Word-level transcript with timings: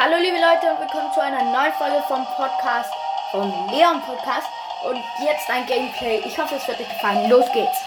Hallo 0.00 0.14
liebe 0.16 0.36
Leute 0.36 0.70
und 0.70 0.78
willkommen 0.78 1.12
zu 1.12 1.20
einer 1.20 1.42
neuen 1.42 1.72
Folge 1.72 2.00
vom 2.06 2.24
Podcast, 2.36 2.94
vom 3.32 3.50
Leon 3.72 4.00
Podcast. 4.02 4.46
Und 4.88 5.02
jetzt 5.26 5.50
ein 5.50 5.66
Gameplay. 5.66 6.22
Ich 6.24 6.38
hoffe, 6.38 6.54
es 6.54 6.68
wird 6.68 6.78
euch 6.78 6.88
gefallen. 6.88 7.28
Los 7.28 7.50
geht's. 7.50 7.82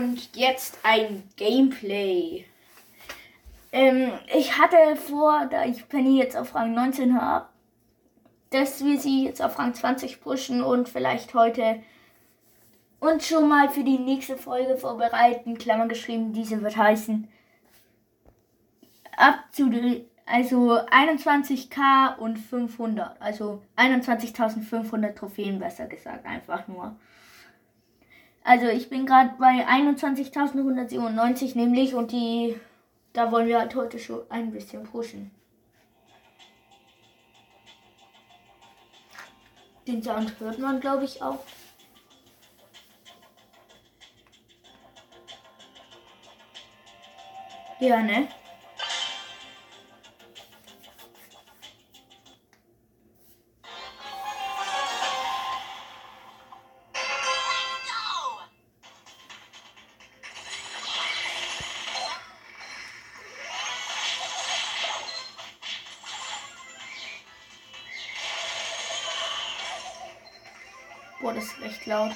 Und 0.00 0.36
jetzt 0.36 0.78
ein 0.82 1.22
Gameplay. 1.36 2.44
Ähm, 3.72 4.12
ich 4.34 4.58
hatte 4.58 4.96
vor, 4.96 5.46
da 5.50 5.64
ich 5.64 5.88
Penny 5.88 6.18
jetzt 6.18 6.36
auf 6.36 6.54
Rang 6.54 6.74
19 6.74 7.20
habe, 7.20 7.46
dass 8.50 8.84
wir 8.84 8.98
sie 8.98 9.26
jetzt 9.26 9.42
auf 9.42 9.58
Rang 9.58 9.74
20 9.74 10.20
pushen 10.20 10.62
und 10.62 10.88
vielleicht 10.88 11.34
heute 11.34 11.82
uns 12.98 13.28
schon 13.28 13.48
mal 13.48 13.68
für 13.68 13.84
die 13.84 13.98
nächste 13.98 14.36
Folge 14.36 14.76
vorbereiten. 14.76 15.56
Klammer 15.56 15.86
geschrieben, 15.86 16.32
diese 16.32 16.62
wird 16.62 16.76
heißen 16.76 17.28
ab 19.16 19.44
zu 19.52 19.70
also 20.26 20.78
21k 20.78 22.16
und 22.18 22.38
500, 22.38 23.20
also 23.20 23.62
21.500 23.76 25.14
Trophäen 25.14 25.58
besser 25.58 25.86
gesagt, 25.86 26.24
einfach 26.24 26.66
nur. 26.68 26.96
Also 28.42 28.66
ich 28.66 28.88
bin 28.88 29.06
gerade 29.06 29.34
bei 29.38 29.66
21.197 29.68 31.56
nämlich 31.56 31.94
und 31.94 32.10
die, 32.12 32.58
da 33.12 33.30
wollen 33.30 33.48
wir 33.48 33.60
halt 33.60 33.74
heute 33.74 33.98
schon 33.98 34.22
ein 34.30 34.50
bisschen 34.50 34.84
pushen. 34.84 35.30
Den 39.86 40.02
Sound 40.02 40.38
hört 40.40 40.58
man 40.58 40.80
glaube 40.80 41.04
ich 41.04 41.22
auch. 41.22 41.44
Ja, 47.80 48.02
ne? 48.02 48.28
Laut. 71.90 72.12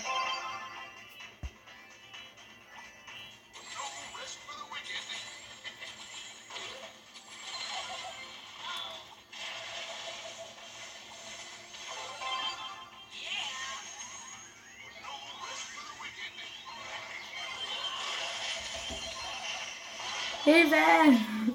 Hilfe! 20.47 21.54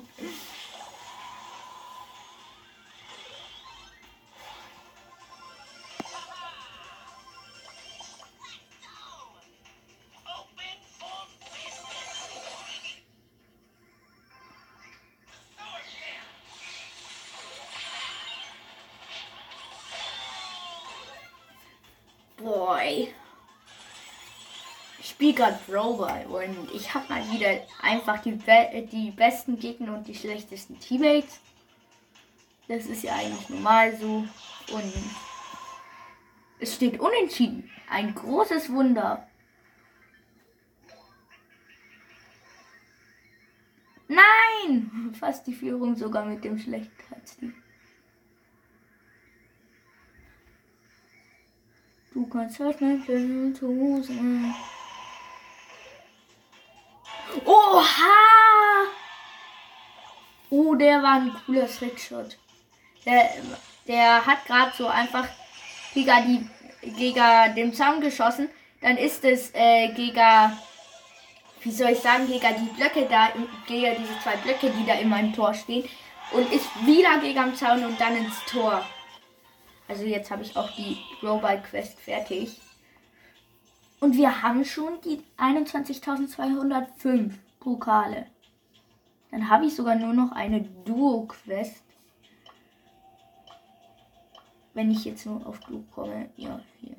Gerade 25.40 25.58
Robot 25.74 26.26
und 26.26 26.70
ich 26.74 26.94
habe 26.94 27.08
mal 27.08 27.24
wieder 27.32 27.66
einfach 27.82 28.22
die, 28.22 28.34
be 28.34 28.86
die 28.92 29.12
besten 29.12 29.58
Gegner 29.58 29.94
und 29.94 30.06
die 30.06 30.14
schlechtesten 30.14 30.78
Teammates. 30.82 31.40
Das 32.68 32.86
ist 32.88 33.04
ja 33.04 33.16
eigentlich 33.16 33.48
normal 33.48 33.96
so. 33.96 34.28
Und 34.74 34.94
es 36.60 36.76
steht 36.76 37.00
unentschieden. 37.00 37.72
Ein 37.90 38.14
großes 38.16 38.70
Wunder. 38.70 39.30
Nein! 44.10 45.14
Fast 45.18 45.48
die 45.48 45.54
Führung 45.54 45.96
sogar 45.96 46.26
mit 46.26 46.44
dem 46.44 46.60
Schlechtheitsteam. 46.60 47.54
Du 52.14 52.28
kannst 52.28 52.60
halt 52.60 52.82
mein 52.82 53.02
Blut 53.54 54.04
sein. 54.04 54.54
Der 60.80 61.04
war 61.04 61.16
ein 61.16 61.36
cooler 61.46 61.68
Trickshot. 61.68 62.38
Der, 63.06 63.30
der 63.88 64.26
hat 64.26 64.46
gerade 64.46 64.72
so 64.76 64.88
einfach 64.88 65.28
gegen, 65.94 66.50
die, 66.84 66.92
gegen 66.92 67.56
den 67.56 67.74
Zaun 67.74 68.02
geschossen. 68.02 68.50
Dann 68.82 68.98
ist 68.98 69.24
es 69.26 69.52
äh, 69.54 69.90
gegen, 69.94 70.52
wie 71.62 71.72
soll 71.72 71.92
ich 71.92 72.00
sagen, 72.00 72.28
gegen 72.28 72.66
die 72.66 72.72
Blöcke 72.76 73.08
da, 73.10 73.30
gegen 73.68 73.96
diese 74.02 74.20
zwei 74.24 74.38
Blöcke, 74.38 74.70
die 74.72 74.86
da 74.86 74.94
in 74.94 75.10
meinem 75.10 75.34
Tor 75.34 75.54
stehen. 75.54 75.88
Und 76.32 76.52
ist 76.54 76.70
wieder 76.86 77.20
gegen 77.20 77.44
den 77.44 77.56
Zaun 77.56 77.84
und 77.86 78.00
dann 78.00 78.16
ins 78.16 78.46
Tor. 78.46 78.86
Also 79.88 80.04
jetzt 80.06 80.30
habe 80.30 80.44
ich 80.44 80.56
auch 80.56 80.70
die 80.76 80.98
Robot 81.24 81.64
Quest 81.64 82.00
fertig. 82.00 82.62
Und 84.00 84.16
wir 84.16 84.44
haben 84.44 84.64
schon 84.64 85.02
die 85.02 85.24
21.205 85.38 87.32
Pokale. 87.60 88.28
Dann 89.32 89.50
habe 89.50 89.66
ich 89.66 89.76
sogar 89.76 89.96
nur 89.96 90.14
noch 90.14 90.32
eine 90.32 90.62
Duo-Quest. 90.86 91.84
Wenn 94.74 94.92
ich 94.92 95.06
jetzt 95.06 95.26
nur 95.26 95.46
auf 95.46 95.60
Duo 95.60 95.84
komme. 95.94 96.30
Ja, 96.36 96.60
hier. 96.80 96.96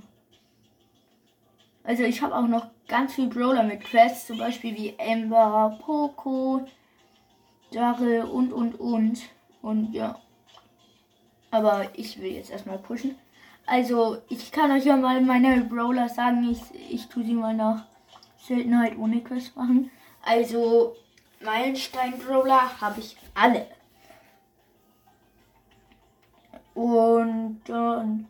Also 1.83 2.03
ich 2.05 2.23
habe 2.23 2.37
auch 2.37 2.47
noch 2.47 2.69
ganz 2.89 3.15
viel 3.15 3.29
Brawler 3.29 3.63
mit 3.63 3.81
Quests. 3.81 4.27
Zum 4.27 4.39
Beispiel 4.39 4.77
wie 4.77 4.95
Ember, 4.99 5.79
Poco, 5.83 6.67
Daryl 7.73 8.23
und 8.23 8.53
und 8.53 8.79
und. 8.79 9.21
Und 9.63 9.93
ja. 9.93 10.21
Aber 11.51 11.87
ich 11.95 12.21
will 12.21 12.33
jetzt 12.33 12.51
erstmal 12.51 12.79
pushen. 12.79 13.17
Also, 13.67 14.19
ich 14.29 14.51
kann 14.51 14.71
euch 14.73 14.85
ja 14.85 14.97
mal 14.97 15.21
meine 15.21 15.61
Brawler 15.63 16.09
sagen. 16.09 16.49
Ich, 16.51 16.61
ich 16.91 17.07
tue 17.09 17.25
sie 17.25 17.35
mal 17.35 17.55
nach 17.55 17.87
Seltenheit 18.39 18.99
ohne 18.99 19.21
Quest 19.21 19.57
machen. 19.57 19.91
Also, 20.23 20.97
Meilenstein-Brawler 21.41 22.81
habe 22.81 23.01
ich 23.01 23.17
alle. 23.35 23.67
Und 26.75 27.61
dann 27.65 28.29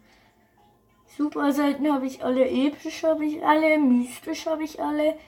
Super 1.20 1.52
selten 1.52 1.93
habe 1.93 2.06
ich 2.06 2.25
alle, 2.25 2.49
episch 2.49 3.02
habe 3.02 3.26
ich 3.26 3.44
alle, 3.44 3.79
mystisch 3.79 4.46
habe 4.46 4.64
ich 4.64 4.81
alle. 4.81 5.19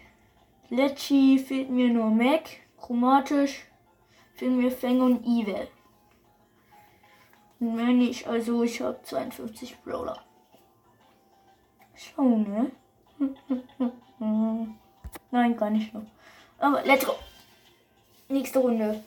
Lecci 0.71 1.39
fehlt 1.39 1.69
mir 1.71 1.91
nur 1.91 2.09
Mac, 2.09 2.49
chromatisch 2.81 3.67
fehlen 4.35 4.57
mir 4.57 4.71
Fang 4.71 5.03
und 5.03 5.27
Evil. 5.27 5.69
Mehr 7.59 7.89
nicht, 7.89 8.27
also 8.27 8.63
ich 8.63 8.81
habe 8.81 9.01
52 9.03 9.77
Brawler. 9.83 10.19
Schau, 11.95 12.39
ne? 12.39 12.71
Nein, 15.31 15.57
gar 15.59 15.69
nicht 15.69 15.93
noch. 15.93 16.07
Aber 16.59 16.83
let's 16.85 17.05
go. 17.05 17.13
Nächste 18.33 18.61
Runde. 18.61 19.05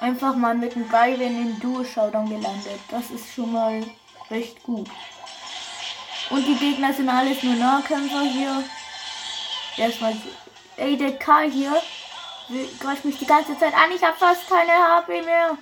einfach 0.00 0.36
mal 0.36 0.54
mit 0.54 0.74
dem 0.74 0.86
Byron 0.88 1.20
in 1.20 1.60
Duo-Showdown 1.60 2.28
gelandet. 2.28 2.80
Das 2.90 3.10
ist 3.10 3.32
schon 3.34 3.52
mal 3.52 3.82
recht 4.30 4.62
gut. 4.62 4.88
Und 6.30 6.46
die 6.46 6.56
Gegner 6.56 6.92
sind 6.92 7.08
alles 7.08 7.42
nur 7.42 7.54
Nahkämpfer 7.54 8.22
hier. 8.22 8.64
Erstmal. 9.76 10.16
Ey, 10.76 10.96
der 10.96 11.16
Karl 11.18 11.50
hier 11.50 11.80
greift 12.80 13.04
mich 13.04 13.18
die 13.18 13.26
ganze 13.26 13.58
Zeit 13.58 13.74
an. 13.74 13.90
Ich 13.92 14.02
habe 14.02 14.16
fast 14.16 14.48
keine 14.48 14.72
HP 14.72 15.22
mehr. 15.22 15.56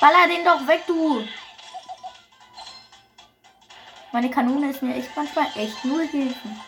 Baller 0.00 0.28
den 0.28 0.44
doch 0.44 0.66
weg, 0.66 0.82
du. 0.86 1.26
Meine 4.12 4.30
Kanone 4.30 4.70
ist 4.70 4.82
mir 4.82 4.94
echt 4.94 5.16
manchmal 5.16 5.46
echt 5.54 5.84
nur 5.84 6.02
Hilfen. 6.02 6.60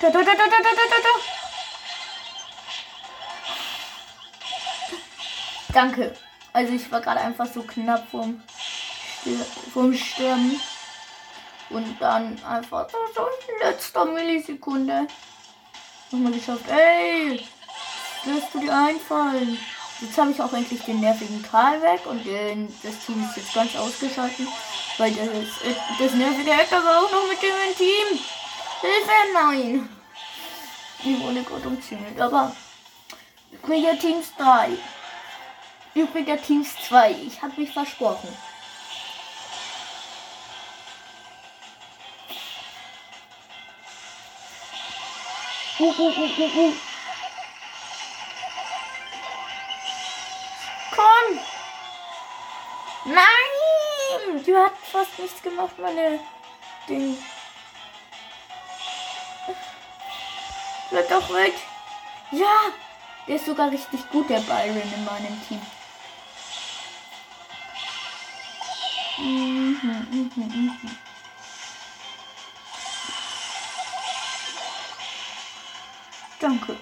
Da, 0.00 0.10
da, 0.10 0.18
da, 0.18 0.32
da, 0.32 0.46
da, 0.46 0.56
da, 0.62 0.70
da, 0.70 0.96
da. 1.02 1.40
Danke. 5.72 6.16
Also 6.52 6.72
ich 6.72 6.90
war 6.90 7.00
gerade 7.00 7.20
einfach 7.20 7.46
so 7.46 7.62
knapp 7.62 8.10
vom, 8.10 8.42
vom 9.72 9.94
Stirben. 9.94 10.60
Und 11.70 12.00
dann 12.00 12.42
einfach 12.44 12.88
so, 13.14 13.22
in 13.22 13.68
letzter 13.68 14.04
Millisekunde. 14.04 15.06
Nochmal 16.10 16.32
geschafft. 16.32 16.64
Ey! 16.68 17.46
Lässt 18.24 18.52
du 18.52 18.58
dir 18.58 18.76
einfallen? 18.76 19.56
Jetzt 20.00 20.18
habe 20.18 20.30
ich 20.30 20.40
auch 20.40 20.52
endlich 20.52 20.82
den 20.82 21.00
nervigen 21.00 21.42
Karl 21.42 21.80
weg 21.82 22.00
und 22.06 22.24
den, 22.24 22.74
das 22.82 22.98
Team 23.04 23.22
ist 23.28 23.36
jetzt 23.36 23.54
ganz 23.54 23.76
ausgeschaltet. 23.76 24.48
Weil 24.98 25.12
das, 25.12 25.28
das 25.98 26.14
nervige 26.14 26.56
Hacker 26.56 26.84
war 26.84 27.04
auch 27.04 27.12
noch 27.12 27.28
mit 27.28 27.40
dem 27.42 27.76
Team. 27.76 28.18
Hilfe, 28.80 29.10
nein. 29.32 29.88
Die 31.04 31.20
wurde 31.20 31.42
gerade 31.42 31.68
umzingelt, 31.68 32.20
aber 32.20 32.54
übriger 33.52 33.98
Teams 33.98 34.32
3. 34.36 34.70
Übriger 35.94 36.40
Teams 36.40 36.74
2. 36.88 37.12
Ich 37.26 37.40
habe 37.42 37.60
mich 37.60 37.72
versprochen. 37.72 38.28
Uh, 45.80 45.86
uh, 45.86 46.12
uh, 46.12 46.28
uh, 46.38 46.58
uh. 46.58 46.74
Komm! 50.94 51.40
Nein! 53.06 54.44
Du 54.44 54.56
hat 54.56 54.72
fast 54.92 55.18
nichts 55.18 55.40
gemacht, 55.40 55.78
meine 55.78 56.20
Ding. 56.86 57.16
Bleib 60.90 61.08
doch 61.08 61.30
weg. 61.30 61.54
Ja, 62.32 62.72
der 63.26 63.36
ist 63.36 63.46
sogar 63.46 63.70
richtig 63.70 64.00
gut, 64.10 64.28
der 64.28 64.40
Byron 64.40 64.92
in 64.94 65.04
meinem 65.06 65.40
Team. 65.48 65.62
Mhm, 69.16 69.78
mhm, 70.10 70.30
mhm. 70.36 70.98
Danke. 76.40 76.76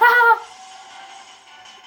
Haha. 0.00 0.38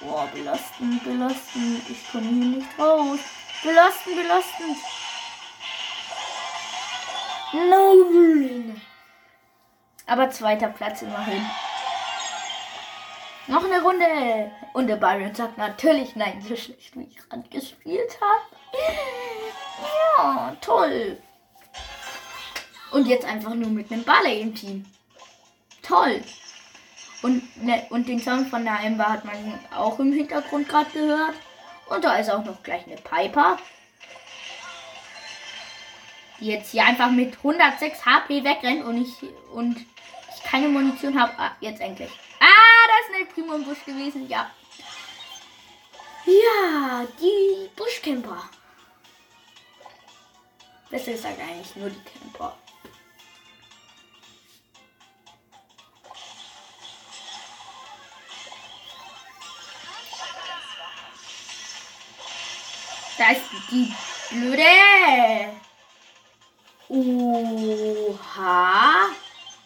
Boah, 0.00 0.26
belastend, 0.34 1.04
belastend. 1.04 1.88
Ich 1.88 2.10
komme 2.10 2.26
hier 2.26 2.56
nicht 2.56 2.78
raus. 2.78 3.20
Belastend, 3.62 4.16
belastend. 4.16 4.76
Nein. 7.52 8.82
Aber 10.06 10.30
zweiter 10.30 10.68
Platz 10.68 11.02
immerhin. 11.02 11.48
Noch 13.46 13.64
eine 13.64 13.82
Runde. 13.82 14.50
Und 14.72 14.88
der 14.88 14.96
Byron 14.96 15.34
sagt 15.34 15.58
natürlich 15.58 16.16
nein, 16.16 16.40
so 16.40 16.56
schlecht 16.56 16.96
wie 16.96 17.04
ich 17.04 17.16
gerade 17.16 17.48
gespielt 17.48 18.18
habe. 18.20 18.62
Ja, 20.18 20.54
toll. 20.60 21.18
Und 22.92 23.06
jetzt 23.06 23.24
einfach 23.24 23.54
nur 23.54 23.70
mit 23.70 23.90
einem 23.90 24.04
Baller 24.04 24.34
im 24.34 24.54
Team. 24.54 24.84
Toll. 25.82 26.22
Und, 27.22 27.64
ne, 27.64 27.86
und 27.90 28.08
den 28.08 28.20
Song 28.20 28.46
von 28.46 28.64
der 28.64 28.80
Ember 28.80 29.08
hat 29.08 29.24
man 29.24 29.58
auch 29.74 29.98
im 29.98 30.12
Hintergrund 30.12 30.68
gerade 30.68 30.90
gehört. 30.90 31.34
Und 31.88 32.04
da 32.04 32.16
ist 32.16 32.30
auch 32.30 32.44
noch 32.44 32.62
gleich 32.62 32.86
eine 32.86 32.96
Piper. 32.96 33.58
Die 36.40 36.46
jetzt 36.46 36.72
hier 36.72 36.84
einfach 36.84 37.10
mit 37.10 37.36
106 37.38 38.04
HP 38.04 38.44
wegrennt 38.44 38.84
und 38.84 39.00
ich, 39.00 39.14
und 39.52 39.76
ich 39.78 40.42
keine 40.42 40.68
Munition 40.68 41.18
habe. 41.18 41.32
Ah, 41.38 41.52
jetzt 41.60 41.80
endlich. 41.80 42.10
Ah, 42.40 42.88
das 42.88 43.08
ist 43.08 43.14
eine 43.14 43.26
Primo 43.26 43.54
im 43.54 43.64
Busch 43.64 43.84
gewesen. 43.84 44.28
Ja. 44.28 44.50
Ja, 46.26 47.06
die 47.20 47.70
Buschcamper. 47.76 48.48
Besser 50.90 51.12
gesagt 51.12 51.40
eigentlich 51.40 51.74
nur 51.76 51.90
die 51.90 52.02
Camper. 52.04 52.56
Da 63.22 63.30
ist 63.30 63.42
die 63.70 63.94
blöde. 64.30 64.64
Oha. 66.88 68.10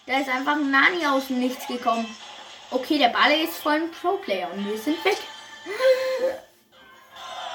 Da 0.05 0.19
ist 0.19 0.29
einfach 0.29 0.57
ein 0.57 0.71
Nani 0.71 1.07
aus 1.07 1.29
dem 1.29 1.39
Nichts 1.39 1.67
gekommen. 1.67 2.07
Okay, 2.71 2.99
der 2.99 3.09
Bale 3.09 3.43
ist 3.45 3.57
voll 3.57 3.77
ein 3.77 3.91
Pro-Player 3.91 4.53
und 4.53 4.67
wir 4.67 4.77
sind 4.77 5.03
weg. 5.07 5.17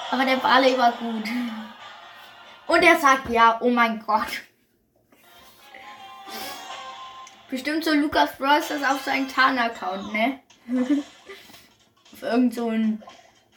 Aber 0.09 0.25
der 0.25 0.38
Bale 0.38 0.75
war 0.75 0.92
gut. 0.94 1.30
Und 2.65 2.81
er 2.81 3.00
sagt 3.00 3.30
ja, 3.30 3.59
oh 3.62 3.69
mein 3.69 4.04
Gott. 4.04 4.42
Bestimmt 7.47 7.83
so 7.83 7.92
Lukas 7.92 8.36
Bros. 8.38 8.69
das 8.69 8.83
auf 8.83 9.04
seinen 9.04 9.27
Tarn-Account, 9.27 10.13
ne? 10.13 10.39
auf 12.13 12.24
irgend 12.24 12.56
so 12.56 12.69
ein 12.69 13.04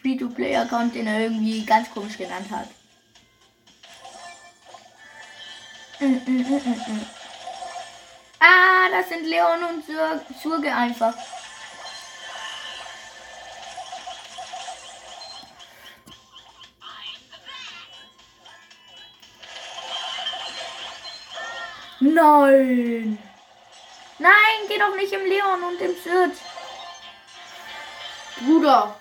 Free-to-Play-Account, 0.05 0.95
den 0.95 1.06
er 1.06 1.21
irgendwie 1.21 1.65
ganz 1.65 1.91
komisch 1.91 2.19
genannt 2.19 2.51
hat. 2.51 2.69
Mm, 5.99 6.05
mm, 6.05 6.41
mm, 6.41 7.06
ah, 8.39 8.91
das 8.91 9.09
sind 9.09 9.25
Leon 9.25 9.65
und 9.65 9.85
Sur 9.87 10.62
einfach. 10.76 11.14
Nein! 22.00 23.19
Nein, 24.19 24.33
geh 24.69 24.78
doch 24.78 24.95
nicht 24.97 25.12
im 25.14 25.25
Leon 25.25 25.62
und 25.62 25.81
im 25.81 25.95
Sirch. 25.97 26.38
Bruder. 28.45 29.00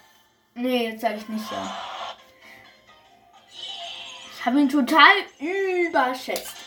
Nee, 0.56 0.90
jetzt 0.90 1.02
sage 1.02 1.16
ich 1.16 1.28
nicht 1.28 1.52
ja. 1.52 1.78
Ich 3.50 4.46
habe 4.46 4.60
ihn 4.60 4.70
total 4.70 5.14
überschätzt. 5.40 6.58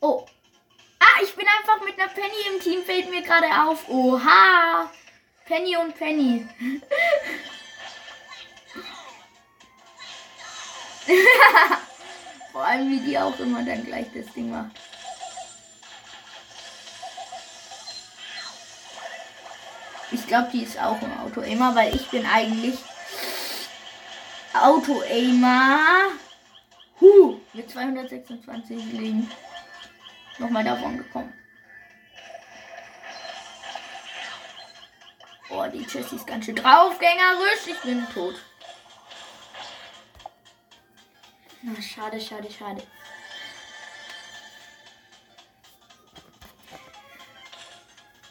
Oh. 0.00 0.26
Ah, 0.98 1.22
ich 1.22 1.34
bin 1.34 1.46
einfach 1.46 1.84
mit 1.84 1.98
einer 1.98 2.08
Penny 2.08 2.54
im 2.54 2.60
Team, 2.60 2.82
fällt 2.82 3.10
mir 3.10 3.22
gerade 3.22 3.46
auf. 3.46 3.88
Oha. 3.88 4.90
Penny 5.44 5.76
und 5.76 5.94
Penny. 5.96 6.46
Allem, 12.78 12.90
wie 12.92 13.00
die 13.00 13.18
auch 13.18 13.36
immer 13.40 13.64
dann 13.64 13.84
gleich 13.84 14.06
das 14.14 14.32
Ding 14.34 14.50
macht. 14.50 14.70
Ich 20.12 20.24
glaube, 20.28 20.48
die 20.52 20.62
ist 20.62 20.80
auch 20.80 21.00
im 21.02 21.18
Auto-Aimer, 21.18 21.74
weil 21.74 21.94
ich 21.94 22.08
bin 22.08 22.24
eigentlich 22.24 22.78
Auto-Aimer. 24.54 25.80
Huh, 27.00 27.40
mit 27.52 27.68
226 27.68 28.92
Leben 28.92 29.28
nochmal 30.38 30.62
davon 30.62 30.98
gekommen. 30.98 31.32
Oh, 35.50 35.64
die 35.72 35.78
Jessie 35.78 36.16
ist 36.16 36.26
ganz 36.26 36.44
schön 36.44 36.54
draufgängerisch. 36.54 37.66
Ich 37.66 37.80
bin 37.80 38.06
tot. 38.14 38.36
Na, 41.62 41.82
schade, 41.82 42.20
schade, 42.20 42.48
schade. 42.50 42.82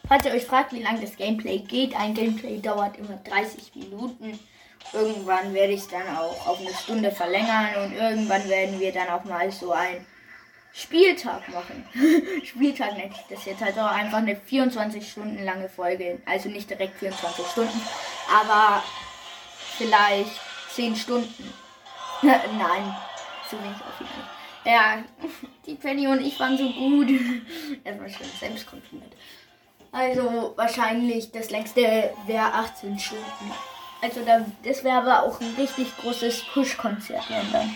Falls 0.08 0.26
ihr 0.26 0.32
euch 0.32 0.46
fragt, 0.46 0.72
wie 0.72 0.82
lange 0.82 1.02
das 1.02 1.18
Gameplay 1.18 1.60
geht, 1.60 1.94
ein 1.94 2.14
Gameplay 2.14 2.62
dauert 2.62 2.98
immer 2.98 3.18
30 3.26 3.76
Minuten. 3.76 4.40
Irgendwann 4.94 5.54
werde 5.54 5.74
ich 5.74 5.82
es 5.82 5.88
dann 5.90 6.08
auch 6.16 6.48
auf 6.48 6.62
eine 6.62 6.74
Stunde 6.74 7.12
verlängern 7.12 7.76
und 7.84 7.94
irgendwann 7.94 8.48
werden 8.48 8.80
wir 8.80 8.94
dann 8.94 9.10
auch 9.10 9.26
mal 9.26 9.52
so 9.52 9.74
ein 9.74 10.06
Spieltag 10.74 11.50
machen. 11.50 11.86
Spieltag 12.46 12.94
nenne 12.96 13.12
ich 13.12 13.36
das 13.36 13.44
jetzt 13.44 13.62
halt 13.62 13.78
auch 13.78 13.92
einfach 13.92 14.20
eine 14.20 14.38
24 14.38 15.12
Stunden 15.12 15.44
lange 15.44 15.68
Folge. 15.68 16.22
Also 16.26 16.48
nicht 16.48 16.70
direkt 16.70 16.98
24 17.00 17.46
Stunden, 17.46 17.82
aber 18.34 18.82
vielleicht 19.78 20.40
10 20.72 20.96
Stunden. 20.96 21.54
Nein, 22.22 22.96
so 23.50 23.58
wenig 23.58 23.78
auf 23.78 24.00
jeden 24.00 24.12
Fall. 24.12 24.24
Ja, 24.66 25.04
die 25.66 25.76
Penny 25.76 26.08
und 26.08 26.22
ich 26.22 26.40
waren 26.40 26.58
so 26.58 26.70
gut. 26.70 27.10
Erstmal 27.84 28.10
schön 28.10 28.28
Selbstkompliment. 28.40 29.14
Also 29.92 30.54
wahrscheinlich 30.56 31.32
das 31.32 31.50
längste 31.50 31.82
wäre 32.26 32.54
18 32.54 33.00
Stunden. 33.00 33.24
Also 34.02 34.24
da, 34.24 34.46
das 34.64 34.84
wäre 34.84 34.98
aber 34.98 35.24
auch 35.24 35.40
ein 35.42 35.56
richtig 35.58 35.96
großes 35.98 36.44
Push-Konzert 36.54 37.24
dann. 37.52 37.76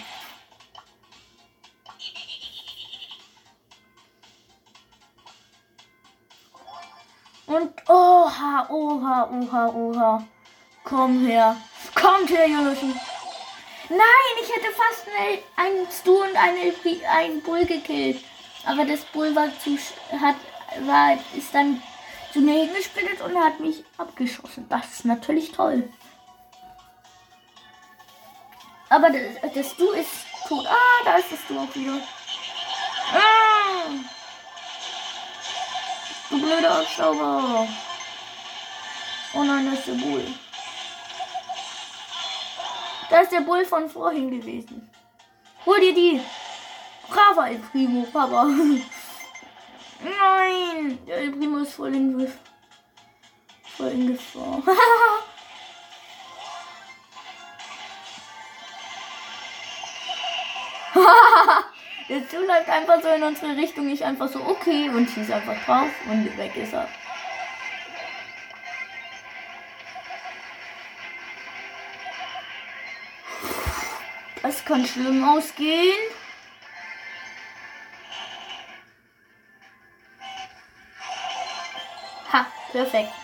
Und 7.47 7.89
oha, 7.89 8.67
oha, 8.69 9.29
oha, 9.29 9.67
oha. 9.67 10.27
Komm 10.83 11.25
her. 11.25 11.57
Kommt 11.95 12.29
her, 12.29 12.47
Jonathan. 12.47 12.93
Nein, 13.91 14.35
ich 14.41 14.47
hätte 14.47 14.73
fast 14.73 15.05
einen 15.57 15.85
Stu 15.91 16.23
und 16.23 16.33
eine, 16.37 16.73
einen 17.09 17.41
Bull 17.41 17.65
gekillt. 17.65 18.23
Aber 18.65 18.85
das 18.85 19.03
Bull 19.03 19.35
war 19.35 19.49
zu, 19.59 19.77
hat, 20.17 20.37
war, 20.85 21.17
ist 21.35 21.53
dann 21.53 21.83
zu 22.31 22.39
mir 22.39 22.63
hingespielt 22.63 23.19
und 23.19 23.37
hat 23.37 23.59
mich 23.59 23.83
abgeschossen. 23.97 24.65
Das 24.69 24.85
ist 24.93 25.03
natürlich 25.03 25.51
toll. 25.51 25.89
Aber 28.87 29.09
das, 29.09 29.53
das 29.53 29.75
Du 29.75 29.91
ist 29.91 30.25
tot. 30.47 30.65
Ah, 30.67 31.03
da 31.03 31.17
ist 31.17 31.33
das 31.33 31.39
Du 31.49 31.59
auch 31.59 31.75
wieder. 31.75 31.99
Ah! 33.13 33.91
Du 36.29 36.39
blöder 36.39 36.79
Abstauber. 36.79 37.67
Oh 39.33 39.43
nein, 39.43 39.69
das 39.69 39.79
ist 39.79 39.87
der 39.89 40.05
Bull. 40.05 40.25
Da 43.11 43.19
ist 43.19 43.31
der 43.33 43.41
Bull 43.41 43.65
von 43.65 43.89
vorhin 43.89 44.31
gewesen. 44.31 44.89
Hol 45.65 45.79
dir 45.81 45.93
die. 45.93 46.21
Brava, 47.09 47.49
El 47.49 47.59
Primo, 47.59 48.03
Papa. 48.03 48.45
Nein, 49.99 50.97
der 51.05 51.17
El 51.17 51.31
Primo 51.31 51.57
ist 51.57 51.73
voll 51.73 51.93
in, 51.93 52.31
voll 53.75 53.89
in 53.89 54.07
Gefahr. 54.07 54.63
Der 62.09 62.27
Zug 62.27 62.45
läuft 62.45 62.67
einfach 62.67 63.01
so 63.01 63.07
in 63.09 63.23
unsere 63.23 63.55
Richtung. 63.55 63.89
Ich 63.89 64.03
einfach 64.03 64.27
so, 64.27 64.39
okay. 64.41 64.89
Und 64.89 65.09
schießt 65.09 65.31
einfach 65.31 65.55
drauf 65.65 65.89
und 66.09 66.37
weg 66.37 66.55
ist 66.57 66.73
er. 66.73 66.89
Das 74.51 74.65
kann 74.65 74.85
schlimm 74.85 75.23
ausgehen. 75.23 75.97
Ha, 82.33 82.45
perfekt. 82.73 83.20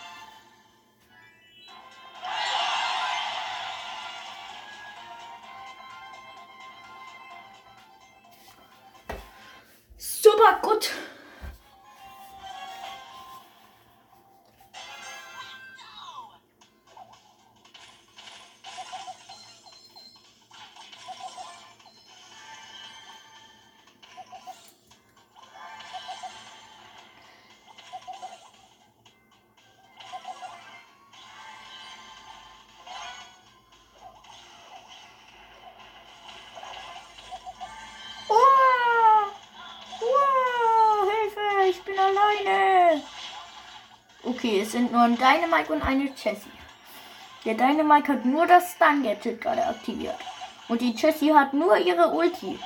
Okay, 44.38 44.60
es 44.62 44.74
sind 44.74 44.92
nur 44.92 45.02
ein 45.02 45.16
Dynamite 45.16 45.74
und 45.74 45.82
eine 45.82 46.12
Jessie. 46.16 46.52
Der 47.44 47.56
Dynamite 47.56 48.14
hat 48.14 48.24
nur 48.24 48.46
das 48.46 48.74
Stun 48.74 49.02
Gadget 49.02 49.42
gerade 49.42 49.66
aktiviert. 49.66 50.20
Und 50.68 50.80
die 50.80 50.92
Jessie 50.92 51.34
hat 51.34 51.56
nur 51.56 51.76
ihre 51.76 52.12
Ulti. 52.12 52.60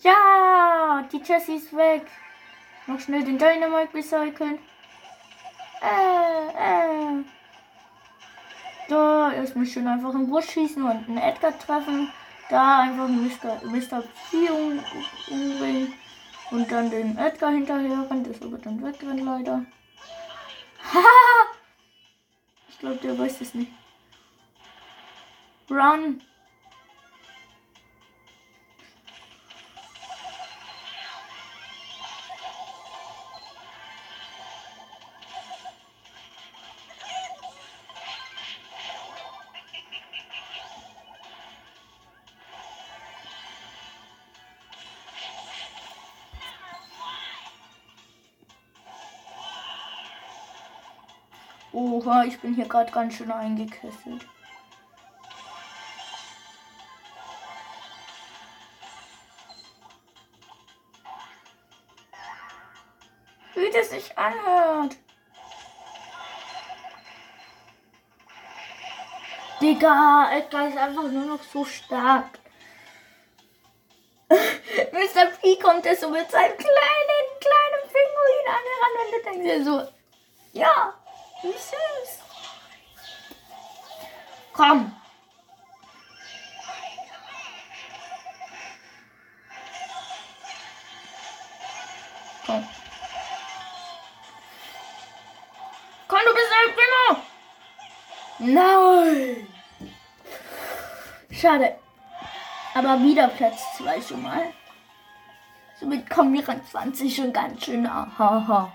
Ja, 0.00 1.04
die 1.12 1.22
Jessie 1.24 1.54
ist 1.54 1.76
weg. 1.76 2.08
Noch 2.88 2.98
schnell 2.98 3.22
den 3.22 3.38
Dynamite 3.38 3.94
recyceln. 3.94 4.58
Äh, 5.80 6.48
äh. 6.48 7.24
Da 8.88 9.32
erstmal 9.32 9.66
schön 9.66 9.86
einfach 9.86 10.12
einen 10.12 10.28
Busch 10.28 10.50
schießen 10.50 10.82
und 10.82 11.08
einen 11.08 11.18
Edgar 11.18 11.56
treffen. 11.56 12.12
Da 12.50 12.80
einfach 12.80 13.04
einen 13.04 13.28
Mr. 13.28 13.60
Mr. 13.64 14.02
P 14.28 14.50
umbringen. 15.30 15.94
Und 16.54 16.70
dann 16.70 16.88
den 16.88 17.18
Edgar 17.18 17.50
hinterher 17.50 18.08
rennt, 18.08 18.28
ist 18.28 18.40
aber 18.44 18.58
dann 18.58 18.80
wegrennt 18.80 19.24
leider. 19.24 19.66
ich 22.68 22.78
glaube, 22.78 22.96
der 23.02 23.18
weiß 23.18 23.40
es 23.40 23.54
nicht. 23.54 23.72
Run! 25.68 26.22
Oha, 52.04 52.24
ich 52.24 52.38
bin 52.38 52.54
hier 52.54 52.68
gerade 52.68 52.92
ganz 52.92 53.14
schön 53.14 53.30
eingekesselt. 53.32 54.26
Wie 63.54 63.70
das 63.70 63.90
sich 63.90 64.18
anhört. 64.18 64.96
Digga, 69.62 70.30
Edgar 70.32 70.68
ist 70.68 70.76
einfach 70.76 71.04
nur 71.04 71.24
noch 71.24 71.42
so 71.42 71.64
stark. 71.64 72.38
Mr. 74.28 75.26
P 75.40 75.56
kommt 75.58 75.86
es 75.86 76.00
so 76.00 76.10
mit 76.10 76.30
seinem 76.30 76.56
kleinen, 76.58 77.24
kleinen 77.40 77.82
Pinguin 77.92 78.46
angerannt 78.46 78.98
und 79.00 79.12
du 79.12 79.22
denkst 79.22 79.44
dir 79.44 79.64
so, 79.64 79.88
ja, 80.52 80.94
wie 81.44 81.52
süß. 81.52 82.20
Komm. 84.52 84.92
Komm. 92.46 92.68
Komm, 96.08 96.20
du 96.26 96.34
bist 96.34 96.52
ein 96.52 96.74
Primo. 96.74 97.22
Nein. 98.38 99.48
Schade. 101.30 101.76
Aber 102.74 103.02
wieder 103.02 103.28
Platz 103.28 103.62
2 103.76 104.00
schon 104.00 104.22
mal. 104.22 104.52
Somit 105.78 106.08
kommen 106.08 106.32
wir 106.32 106.48
an 106.48 106.64
20 106.64 107.14
schon 107.14 107.32
ganz 107.32 107.64
schön 107.64 107.82
nah. 107.82 108.08
Haha. 108.18 108.72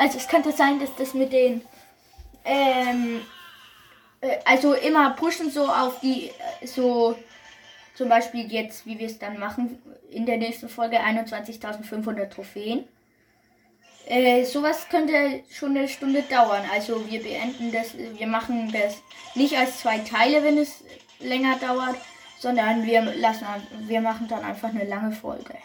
Also 0.00 0.16
es 0.16 0.28
könnte 0.28 0.50
sein, 0.50 0.80
dass 0.80 0.96
das 0.96 1.12
mit 1.12 1.30
den 1.30 1.60
ähm, 2.46 3.20
äh, 4.22 4.38
also 4.46 4.72
immer 4.72 5.10
pushen 5.10 5.50
so 5.50 5.66
auf 5.66 6.00
die 6.00 6.28
äh, 6.28 6.66
so 6.66 7.14
Zum 7.94 8.08
Beispiel 8.08 8.50
jetzt, 8.50 8.86
wie 8.86 8.98
wir 8.98 9.06
es 9.08 9.18
dann 9.18 9.38
machen, 9.38 9.78
in 10.10 10.24
der 10.24 10.38
nächsten 10.38 10.70
Folge 10.70 10.98
21.500 10.98 12.30
Trophäen. 12.30 12.84
Äh, 14.06 14.44
sowas 14.46 14.88
könnte 14.88 15.42
schon 15.50 15.76
eine 15.76 15.86
Stunde 15.86 16.22
dauern. 16.22 16.62
Also 16.72 17.06
wir 17.10 17.22
beenden 17.22 17.70
das, 17.70 17.88
wir 17.98 18.26
machen 18.26 18.72
das 18.72 19.02
nicht 19.34 19.54
als 19.58 19.80
zwei 19.80 19.98
Teile, 19.98 20.42
wenn 20.42 20.56
es 20.56 20.82
länger 21.18 21.56
dauert, 21.58 21.96
sondern 22.38 22.86
wir 22.86 23.02
lassen, 23.02 23.44
wir 23.80 24.00
machen 24.00 24.28
dann 24.28 24.44
einfach 24.44 24.70
eine 24.70 24.84
lange 24.84 25.12
Folge. 25.12 25.58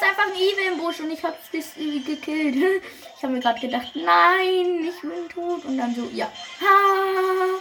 Ist 0.00 0.08
einfach 0.08 0.26
ein 0.26 0.34
Evil 0.34 0.72
im 0.72 0.78
Busch 0.78 1.00
und 1.00 1.10
ich 1.10 1.22
hab's 1.22 1.50
gekillt. 1.50 2.82
Ich 3.16 3.24
habe 3.24 3.34
mir 3.34 3.40
gerade 3.40 3.60
gedacht, 3.60 3.94
nein, 3.96 4.88
ich 4.88 4.98
bin 5.02 5.28
tot. 5.28 5.62
Und 5.66 5.76
dann 5.76 5.94
so, 5.94 6.08
ja. 6.14 6.24
Ha! 6.62 7.60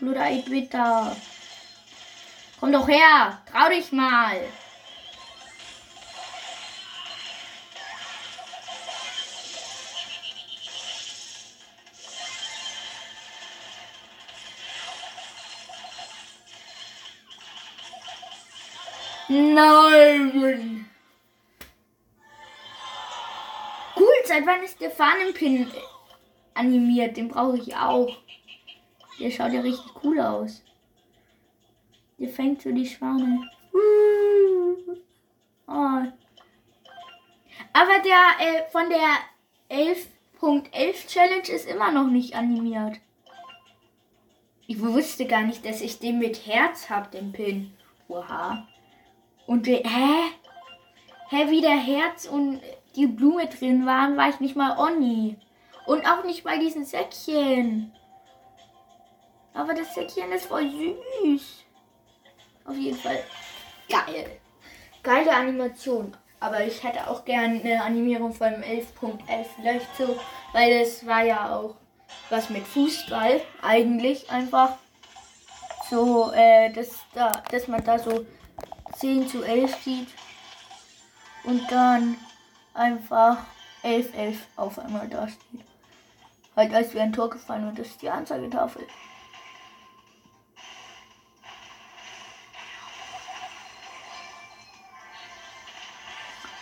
Bluter 0.00 0.42
Twitter. 0.46 1.14
Komm 2.58 2.72
doch 2.72 2.88
her. 2.88 3.42
Trau 3.52 3.68
dich 3.68 3.92
mal. 3.92 4.40
Nein! 19.32 20.84
Cool, 23.96 24.06
seit 24.26 24.46
wann 24.46 24.62
ist 24.62 24.78
der 24.78 24.90
Fahnenpin 24.90 25.70
animiert? 26.52 27.16
Den 27.16 27.28
brauche 27.28 27.56
ich 27.56 27.74
auch. 27.74 28.14
Der 29.18 29.30
schaut 29.30 29.52
ja 29.52 29.62
richtig 29.62 29.90
cool 30.04 30.20
aus. 30.20 30.62
Der 32.18 32.28
fängt 32.28 32.60
so 32.60 32.72
die 32.72 32.86
Schwane. 32.86 33.48
Oh. 35.66 36.02
Aber 37.72 37.98
der 38.04 38.36
äh, 38.38 38.70
von 38.70 38.90
der 38.90 39.16
11.11 39.70 41.08
Challenge 41.08 41.48
ist 41.48 41.66
immer 41.66 41.90
noch 41.90 42.08
nicht 42.08 42.34
animiert. 42.34 42.98
Ich 44.66 44.78
wusste 44.78 45.26
gar 45.26 45.42
nicht, 45.42 45.64
dass 45.64 45.80
ich 45.80 46.00
den 46.00 46.18
mit 46.18 46.46
Herz 46.46 46.90
habe, 46.90 47.10
den 47.10 47.32
Pin. 47.32 47.72
Oha. 48.08 48.68
Und 49.46 49.66
hä? 49.66 49.80
Hä, 51.28 51.50
wie 51.50 51.60
der 51.60 51.76
Herz 51.76 52.26
und 52.26 52.60
die 52.94 53.06
Blume 53.06 53.46
drin 53.46 53.86
waren, 53.86 54.16
war 54.16 54.28
ich 54.28 54.40
nicht 54.40 54.56
mal 54.56 54.78
Onni. 54.78 55.36
Und 55.86 56.06
auch 56.06 56.24
nicht 56.24 56.44
bei 56.44 56.58
diesen 56.58 56.84
Säckchen. 56.84 57.92
Aber 59.54 59.74
das 59.74 59.94
Säckchen 59.94 60.30
ist 60.32 60.46
voll 60.46 60.70
süß. 60.70 61.64
Auf 62.64 62.76
jeden 62.76 62.96
Fall 62.96 63.18
geil. 63.88 64.40
Geile 65.02 65.34
Animation. 65.34 66.16
Aber 66.40 66.64
ich 66.64 66.82
hätte 66.82 67.08
auch 67.08 67.24
gern 67.24 67.60
eine 67.60 67.82
Animierung 67.82 68.32
von 68.32 68.48
11.11 68.48 68.84
.11 69.00 69.46
vielleicht 69.56 69.96
so, 69.96 70.18
weil 70.52 70.72
es 70.72 71.06
war 71.06 71.22
ja 71.24 71.56
auch 71.56 71.76
was 72.30 72.50
mit 72.50 72.66
Fußball 72.66 73.40
eigentlich 73.62 74.28
einfach 74.30 74.76
so, 75.88 76.32
äh, 76.32 76.72
dass, 76.72 76.88
da, 77.14 77.30
dass 77.50 77.68
man 77.68 77.84
da 77.84 77.98
so 77.98 78.26
10 79.02 79.28
zu 79.28 79.42
11 79.42 79.82
sieht 79.82 80.08
und 81.42 81.68
dann 81.72 82.16
einfach 82.72 83.38
11, 83.82 84.14
11 84.14 84.46
auf 84.54 84.78
einmal 84.78 85.08
da 85.08 85.26
steht. 85.26 85.66
Halt 86.54 86.72
als 86.72 86.94
wäre 86.94 87.02
ein 87.02 87.12
Tor 87.12 87.28
gefallen 87.28 87.66
und 87.66 87.76
das 87.76 87.88
ist 87.88 88.00
die 88.00 88.08
Anzeigetafel. 88.08 88.86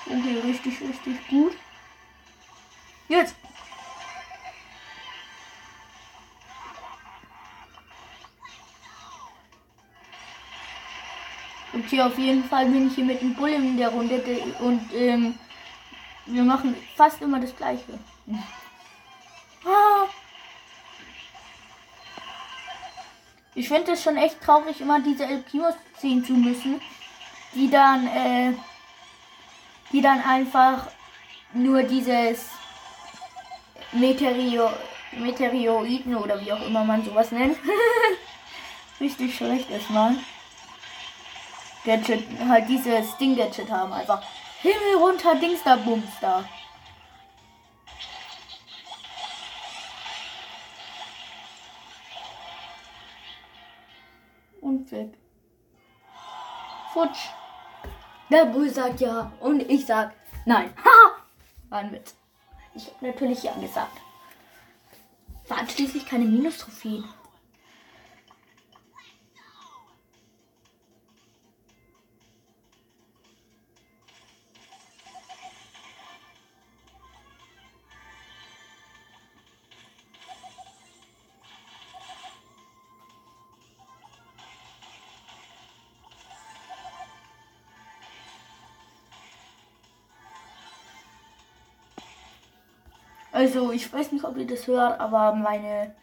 Okay, 0.07 0.41
richtig, 0.43 0.81
richtig 0.81 1.29
gut. 1.29 1.53
Jetzt. 3.09 3.37
Okay, 11.73 12.01
auf 12.01 12.19
jeden 12.19 12.45
Fall 12.45 12.67
bin 12.67 12.89
ich 12.89 12.95
hier 12.95 13.05
mit 13.05 13.21
dem 13.21 13.35
Bull 13.35 13.51
in 13.51 13.77
der 13.77 13.91
Runde 13.91 14.21
und 14.61 14.83
ähm, 14.93 15.39
wir 16.27 16.43
machen 16.43 16.75
fast 16.97 17.23
immer 17.23 17.41
das 17.41 17.55
gleiche. 17.57 17.99
Ah. 19.65 20.07
Ich 23.55 23.69
finde 23.69 23.93
es 23.93 24.03
schon 24.03 24.17
echt 24.17 24.41
traurig, 24.41 24.81
immer 24.81 25.01
diese 25.01 25.25
El 25.25 25.43
Primos 25.43 25.75
ziehen 25.99 26.25
zu 26.25 26.33
müssen, 26.33 26.81
die 27.55 27.71
dann, 27.71 28.07
äh, 28.07 28.53
die 29.93 30.01
dann 30.01 30.23
einfach 30.23 30.89
nur 31.53 31.83
dieses 31.83 32.47
Meteoro 33.93 34.71
Meteoroiden 35.13 36.15
oder 36.15 36.41
wie 36.41 36.53
auch 36.53 36.65
immer 36.65 36.85
man 36.85 37.05
sowas 37.05 37.33
nennt. 37.33 37.57
Richtig 39.01 39.35
schlecht 39.35 39.69
ist, 39.71 39.91
man. 39.91 40.21
Gadget, 41.85 42.25
halt 42.47 42.69
dieses 42.69 43.17
Ding-Gadget 43.17 43.71
haben. 43.71 43.93
Einfach 43.93 44.23
Himmel 44.61 44.97
runter, 44.99 45.35
Dings 45.37 45.63
da, 45.65 45.77
Bums 45.77 46.11
da. 46.21 46.45
Und 54.61 54.93
weg. 54.93 55.15
Futsch. 56.93 57.29
Der 58.31 58.45
Bull 58.45 58.69
sagt 58.69 59.01
ja 59.01 59.33
und 59.41 59.63
ich 59.63 59.87
sag 59.87 60.13
nein. 60.45 60.73
Ha! 60.85 61.11
War 61.71 61.79
ein 61.79 61.93
Witz. 61.93 62.15
Ich 62.75 62.87
habe 62.89 63.07
natürlich 63.07 63.43
ja 63.43 63.53
gesagt. 63.55 63.97
Waren 65.49 65.69
schließlich 65.69 66.07
keine 66.07 66.25
Minus-Trophäen. 66.27 67.05
Also, 93.41 93.73
ich 93.73 93.91
weiß 93.91 94.13
nicht, 94.13 94.23
ob 94.27 94.37
ihr 94.37 94.47
das 94.47 94.67
hört, 94.67 95.01
aber 95.01 95.33
meine 95.35 95.95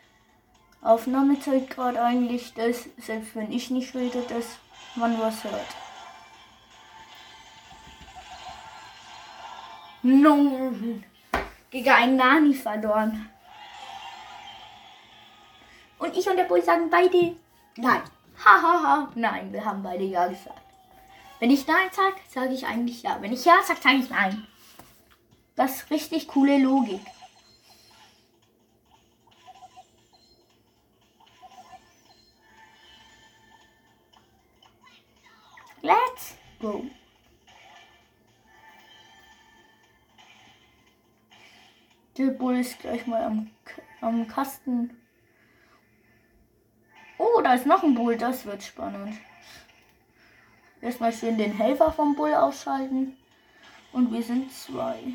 Aufnahme 0.82 1.40
zeigt 1.40 1.70
gerade 1.70 2.02
eigentlich, 2.02 2.56
dass, 2.56 2.86
selbst 2.98 3.36
wenn 3.36 3.52
ich 3.52 3.70
nicht 3.70 3.94
rede, 3.94 4.24
dass 4.24 4.58
man 4.96 5.22
was 5.22 5.44
hört. 5.44 5.76
No. 10.02 10.72
Gegen 11.70 11.90
einen 11.92 12.16
Nani 12.16 12.56
verloren. 12.56 13.30
Und 16.00 16.18
ich 16.18 16.28
und 16.28 16.38
der 16.38 16.46
Boy 16.46 16.64
sagen 16.64 16.90
beide 16.90 17.36
nein. 17.76 18.02
Hahaha. 18.44 18.64
Ha, 18.64 18.84
ha. 18.84 19.12
Nein, 19.14 19.54
wir 19.54 19.64
haben 19.64 19.84
beide 19.84 20.06
ja 20.06 20.26
gesagt. 20.26 20.64
Wenn 21.40 21.52
ich 21.52 21.68
nein 21.68 21.90
sage, 21.92 22.16
sage 22.34 22.56
ich 22.56 22.66
eigentlich 22.66 23.04
ja. 23.04 23.18
Wenn 23.22 23.32
ich 23.32 23.46
ja 23.46 23.62
sage, 23.62 23.80
sage 23.80 23.98
ich 23.98 24.10
nein. 24.10 24.48
Das 25.56 25.76
ist 25.76 25.92
richtig 25.92 26.28
coole 26.30 26.58
Logik. 26.58 27.02
Let's 35.88 36.36
go. 36.60 36.84
Der 42.18 42.32
Bull 42.32 42.58
ist 42.58 42.80
gleich 42.80 43.08
mal 43.08 43.24
am, 43.24 43.52
am 44.02 44.28
Kasten. 44.28 44.98
Oh, 47.18 47.40
da 47.42 47.54
ist 47.54 47.66
noch 47.66 47.84
ein 47.84 47.96
Bull. 47.96 48.18
Das 48.18 48.46
wird 48.46 48.64
spannend. 48.64 49.18
Erstmal 50.82 51.14
schön 51.14 51.38
den 51.38 51.56
Helfer 51.56 51.94
vom 51.94 52.18
Bull 52.18 52.34
ausschalten. 52.34 53.16
Und 53.94 54.12
wir 54.12 54.24
sind 54.24 54.52
zwei. 54.52 55.14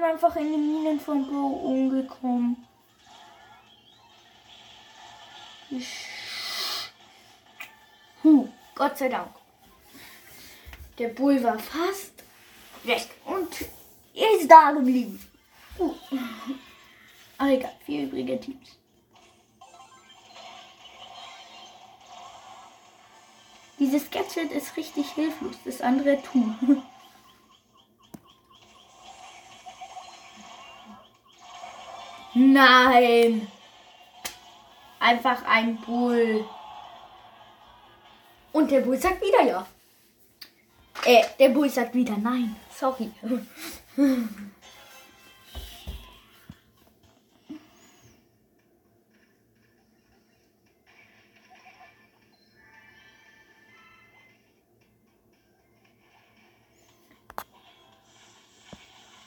bin 0.00 0.08
einfach 0.08 0.34
in 0.36 0.50
den 0.50 0.72
Minen 0.72 0.98
von 0.98 1.26
Bro 1.26 1.46
umgekommen. 1.46 2.66
Ich 5.68 6.06
huh, 8.24 8.48
Gott 8.74 8.96
sei 8.96 9.08
Dank. 9.10 9.30
Der 10.98 11.08
Bull 11.08 11.42
war 11.42 11.58
fast 11.58 12.24
weg 12.84 13.08
und 13.26 13.52
ist 14.14 14.50
da 14.50 14.72
geblieben. 14.72 15.20
Uh. 15.78 15.94
Aber 17.38 17.50
egal, 17.50 17.76
vier 17.84 18.04
übrige 18.04 18.40
Teams. 18.40 18.76
Dieses 23.78 24.10
Gadget 24.10 24.50
ist 24.52 24.76
richtig 24.76 25.10
hilflos, 25.12 25.56
das 25.64 25.80
andere 25.80 26.22
tun. 26.22 26.82
Nein! 32.40 33.46
Einfach 34.98 35.44
ein 35.46 35.76
Bull. 35.76 36.46
Und 38.52 38.70
der 38.70 38.80
Bull 38.80 38.96
sagt 38.96 39.20
wieder 39.20 39.42
ja. 39.42 39.66
Äh, 41.04 41.22
der 41.38 41.50
Bull 41.50 41.68
sagt 41.68 41.94
wieder 41.94 42.16
nein. 42.16 42.56
Sorry. 42.74 43.10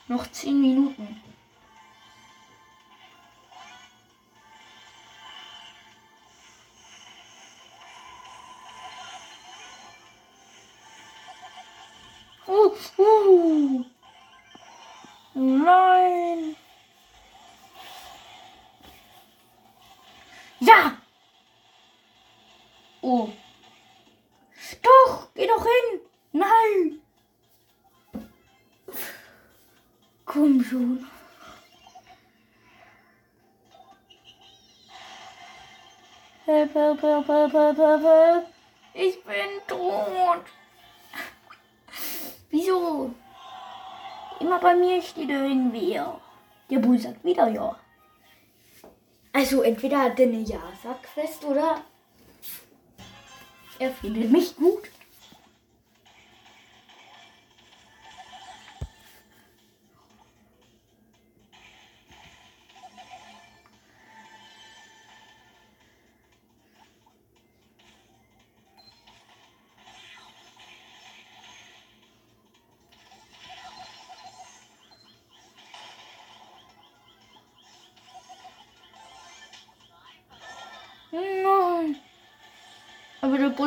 Noch 0.07 0.31
zehn 0.31 0.59
Minuten. 0.61 1.12
Oh. 23.05 23.27
Doch, 24.81 25.27
geh 25.35 25.45
doch 25.45 25.61
hin. 25.61 25.99
Nein. 26.31 27.01
Komm 30.23 30.63
schon. 30.63 31.05
Help, 36.45 36.73
help, 36.73 37.01
help, 37.01 37.27
help, 37.27 37.53
help, 37.53 37.77
help. 37.77 38.45
Ich 38.93 39.21
bin 39.23 39.61
tot. 39.67 40.45
Wieso? 42.49 43.13
Immer 44.39 44.59
bei 44.59 44.75
mir 44.75 45.01
steht 45.01 45.29
irgendwer. 45.29 46.21
Der 46.69 46.79
Bull 46.79 46.97
sagt 46.97 47.25
wieder 47.25 47.49
ja. 47.49 47.77
Also 49.33 49.61
entweder 49.61 50.03
hat 50.03 50.19
er 50.19 50.27
eine 50.27 50.39
Ja-Sack-Quest 50.41 51.43
oder 51.43 51.81
er 53.83 53.91
findet 53.91 54.31
mich 54.31 54.55
gut. 54.55 54.89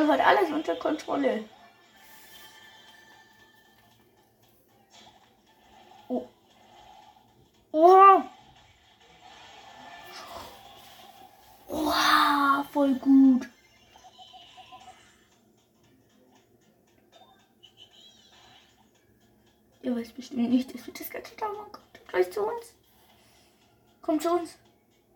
Bull 0.07 0.19
hat 0.19 0.27
alles 0.27 0.51
unter 0.51 0.77
Kontrolle. 0.77 1.45
Oh. 6.09 6.29
Oha. 7.73 8.31
Oha, 11.69 12.65
voll 12.73 12.95
gut. 12.95 13.49
Ihr 19.83 19.97
weiß 19.97 20.13
bestimmt 20.13 20.51
nicht, 20.51 20.75
dass 20.75 20.87
wir 20.87 20.95
das 20.95 21.11
ganze 21.11 21.35
dauern 21.37 21.71
kommt. 21.73 22.07
Gleich 22.09 22.31
zu 22.31 22.43
uns. 22.43 22.75
Komm 24.03 24.21
zu 24.21 24.31
uns. 24.33 24.57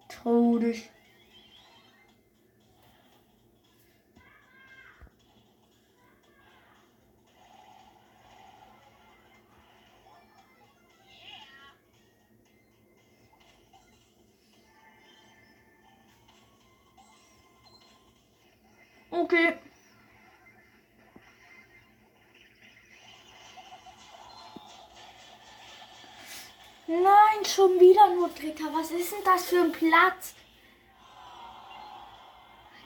Trau. 0.09 0.59
Dritter. 28.51 28.73
Was 28.73 28.91
ist 28.91 29.13
denn 29.13 29.25
das 29.25 29.45
für 29.45 29.61
ein 29.61 29.73
Platz? 29.73 30.35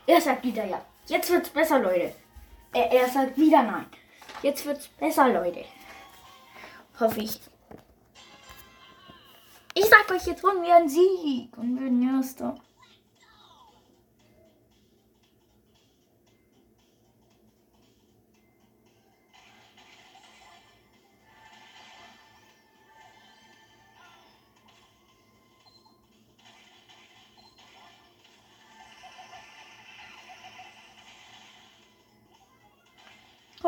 Er 0.06 0.20
sagt 0.20 0.44
wieder 0.44 0.64
ja. 0.64 0.84
Jetzt 1.06 1.30
wird's 1.30 1.50
besser, 1.50 1.78
Leute. 1.78 2.14
Er, 2.72 2.90
er 2.92 3.08
sagt 3.08 3.36
wieder 3.36 3.62
nein. 3.62 3.86
Jetzt 4.42 4.64
wird's 4.66 4.88
besser, 4.88 5.28
Leute. 5.28 5.64
Hoffe 7.00 7.20
ich. 7.20 7.40
Ich 9.74 9.86
sag 9.86 10.10
euch, 10.10 10.26
jetzt 10.26 10.42
holen 10.42 10.62
wir 10.62 10.76
einen 10.76 10.88
Sieg 10.88 11.56
und 11.56 11.80
werden 11.80 12.16
Erster. 12.16 12.54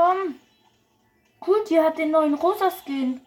Komm. 0.06 0.40
Cool, 1.44 1.64
die 1.68 1.80
hat 1.80 1.98
den 1.98 2.12
neuen 2.12 2.34
rosa 2.34 2.70
Skin. 2.70 3.20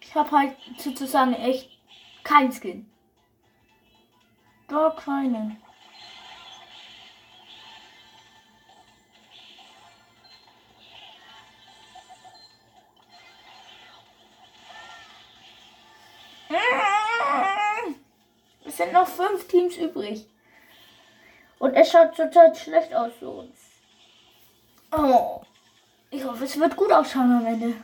Ich 0.00 0.14
habe 0.14 0.30
halt 0.30 0.56
sozusagen 0.76 1.32
echt 1.32 1.70
kein 2.24 2.52
Skin. 2.52 2.90
Doch 4.68 4.96
keinen. 4.96 5.62
Es 18.64 18.76
sind 18.76 18.92
noch 18.92 19.08
fünf 19.08 19.48
Teams 19.48 19.76
übrig. 19.78 20.26
Und 21.58 21.74
es 21.74 21.90
schaut 21.90 22.14
zurzeit 22.14 22.56
schlecht 22.56 22.94
aus 22.94 23.12
für 23.18 23.30
uns. 23.30 23.56
Oh. 24.92 25.40
Ich 26.10 26.24
hoffe, 26.24 26.44
es 26.44 26.58
wird 26.58 26.76
gut 26.76 26.92
ausschauen 26.92 27.38
am 27.38 27.46
Ende. 27.46 27.74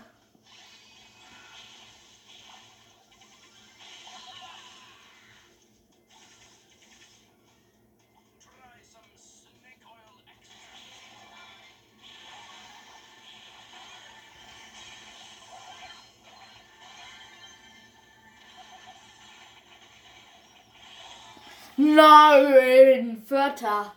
Nein, 21.77 23.23
Vierter. 23.27 23.93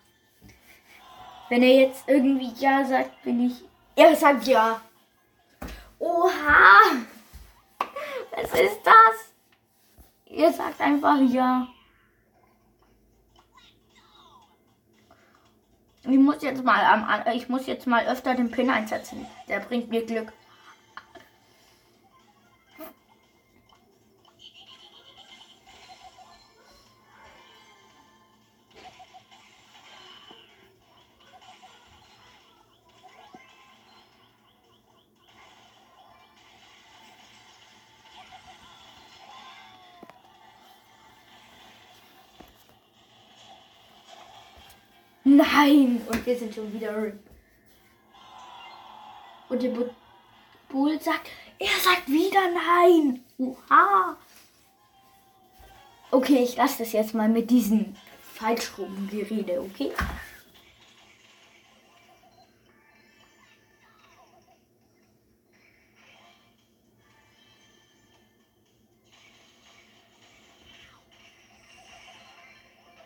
Wenn 1.49 1.63
er 1.63 1.81
jetzt 1.81 2.07
irgendwie 2.07 2.53
Ja 2.57 2.83
sagt, 2.85 3.21
bin 3.23 3.47
ich. 3.47 3.63
Er 3.95 4.15
sagt 4.15 4.47
Ja. 4.47 4.81
Oha! 5.99 6.81
Was 8.31 8.59
ist 8.59 8.81
das? 8.83 9.33
Ihr 10.25 10.51
sagt 10.51 10.81
einfach 10.81 11.19
Ja. 11.19 11.67
Ich 16.07 16.19
muss 16.19 16.43
jetzt 16.43 16.63
mal 16.63 16.83
am, 16.85 17.33
ich 17.33 17.49
muss 17.49 17.65
jetzt 17.65 17.87
mal 17.87 18.05
öfter 18.05 18.35
den 18.35 18.51
Pin 18.51 18.69
einsetzen. 18.69 19.25
Der 19.47 19.59
bringt 19.59 19.89
mir 19.89 20.05
Glück. 20.05 20.31
Nein! 45.35 46.01
Und 46.07 46.25
wir 46.25 46.37
sind 46.37 46.55
schon 46.55 46.71
wieder 46.71 46.95
RIP. 46.95 47.19
Und 49.49 49.61
der 49.61 49.71
Bull 50.69 51.01
sagt, 51.01 51.29
er 51.59 51.77
sagt 51.83 52.07
wieder 52.07 52.51
nein. 52.51 53.23
Oha. 53.37 54.17
Okay, 56.11 56.43
ich 56.43 56.55
lasse 56.55 56.83
das 56.83 56.93
jetzt 56.93 57.13
mal 57.13 57.27
mit 57.27 57.51
diesen 57.51 57.97
Falschrumgerede, 58.33 59.61
okay? 59.61 59.91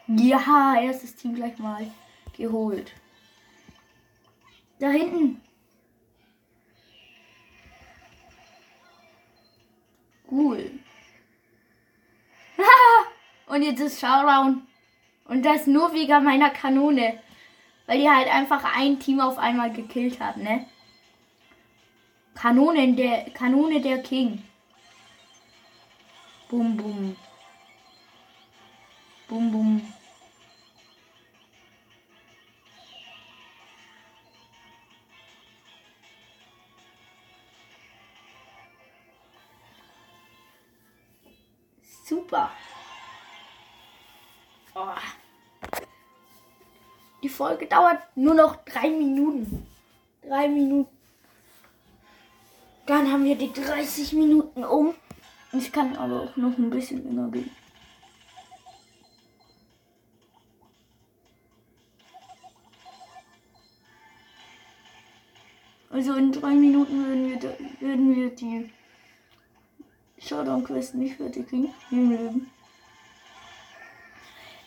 Ja, 0.08 0.76
erstes 0.82 1.16
Team 1.16 1.36
gleich 1.36 1.58
mal 1.58 1.88
geholt. 2.40 2.92
Da 4.80 4.90
hinten. 4.90 5.42
Cool. 10.32 10.72
Und 13.48 13.62
jetzt 13.62 13.82
ist 13.82 14.00
Showdown. 14.00 14.66
Und 15.26 15.44
das 15.44 15.68
nur 15.68 15.94
wegen 15.94 16.24
meiner 16.24 16.50
Kanone. 16.50 17.20
Weil 17.86 18.00
die 18.00 18.10
halt 18.10 18.28
einfach 18.28 18.64
ein 18.76 19.00
Team 19.00 19.20
auf 19.20 19.38
einmal 19.38 19.72
gekillt 19.72 20.20
hat, 20.20 20.38
ne? 20.38 20.66
Kanonen 22.36 22.96
der 22.96 23.32
Kanone 23.32 23.82
der 23.82 24.02
King. 24.02 24.44
Bum 26.50 26.78
bum. 26.78 27.16
Bum 29.28 29.52
bum. 29.52 29.69
Oh. 44.80 44.88
Die 47.22 47.28
Folge 47.28 47.66
dauert 47.68 48.00
nur 48.16 48.34
noch 48.34 48.64
drei 48.64 48.90
Minuten. 48.90 49.68
Drei 50.22 50.48
Minuten. 50.48 50.96
Dann 52.86 53.12
haben 53.12 53.26
wir 53.26 53.36
die 53.36 53.52
30 53.52 54.14
Minuten 54.14 54.64
um. 54.64 54.96
Ich 55.52 55.72
kann 55.74 55.98
aber 55.98 56.22
auch 56.22 56.38
noch 56.38 56.58
ein 56.58 56.70
bisschen 56.70 57.04
länger 57.04 57.30
gehen. 57.30 57.52
Also 65.90 66.14
in 66.14 66.32
drei 66.32 66.54
Minuten 66.54 67.06
würden 67.06 67.30
wir, 67.30 67.58
würden 67.82 68.16
wir 68.16 68.30
die 68.30 68.72
Showdown-Quest 70.20 70.96
nicht 70.96 71.18
fertig 71.18 71.50
kriegen. 71.50 71.74
Im 71.92 72.12
Leben. 72.12 72.59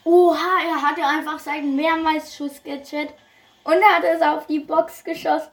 Oha, 0.05 0.63
er 0.65 0.83
hatte 0.83 1.05
einfach 1.05 1.39
seinen 1.39 1.77
mehrmals 1.77 2.35
Schuss-Gadget 2.35 3.15
und 3.65 3.85
hat 3.85 4.03
es 4.05 4.21
auf 4.21 4.47
die 4.47 4.59
Box 4.59 5.05
geschossen, 5.05 5.53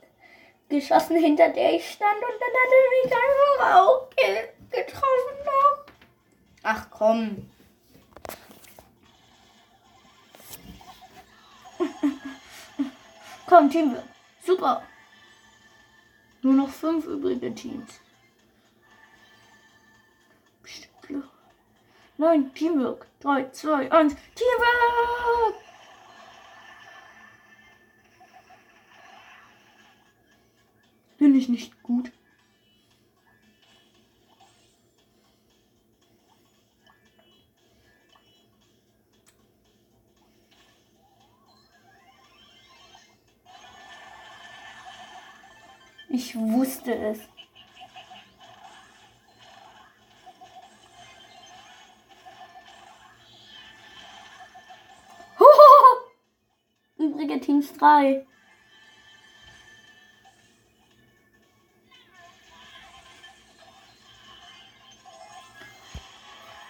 geschossen, 0.69 1.17
hinter 1.17 1.49
der 1.49 1.75
ich 1.75 1.91
stand 1.91 2.15
und 2.15 2.39
dann 2.39 2.49
hat 2.49 2.71
er 2.73 2.89
mich 3.03 3.13
einfach 3.15 3.75
auch 3.75 4.09
ge 4.15 4.49
getroffen. 4.71 5.35
Noch. 5.45 5.85
Ach 6.63 6.87
komm. 6.89 7.49
komm, 13.47 13.69
Team. 13.69 13.95
Super. 14.45 14.83
Nur 16.41 16.53
noch 16.53 16.69
fünf 16.69 17.05
übrige 17.05 17.53
Teams. 17.53 17.99
Nein, 22.19 22.53
Teamwork. 22.53 23.07
3, 23.21 23.49
2, 23.49 23.91
1, 23.93 24.13
Teamwork! 24.35 25.55
Bin 31.17 31.33
ich 31.33 31.47
nicht 31.47 31.81
gut? 31.81 32.11
Ich 46.09 46.35
wusste 46.35 46.93
es. 46.95 47.19
Teams 57.49 57.71
3. 57.79 58.27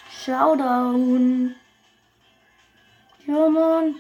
Showdown. 0.10 1.56
Ja, 3.28 3.50
Mann. 3.50 3.96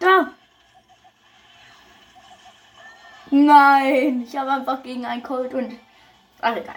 Da. 0.00 0.34
Nein, 3.30 4.20
ich 4.20 4.36
habe 4.36 4.52
einfach 4.52 4.82
gegen 4.82 5.06
einen 5.06 5.22
Colt 5.22 5.54
und. 5.54 5.78
Ach, 6.42 6.54
egal. 6.54 6.76